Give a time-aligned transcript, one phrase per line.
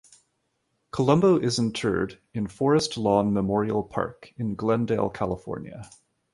[0.89, 5.87] Columbo is interred in Forest Lawn Memorial Park in Glendale, California.